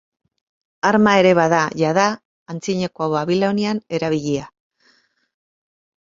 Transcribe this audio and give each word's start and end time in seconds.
Arma 0.91 1.11
ere 1.23 1.33
bada, 1.39 1.59
jada 1.81 2.05
antzinako 2.55 3.11
Babilonian 3.13 3.83
erabilia. 3.99 4.49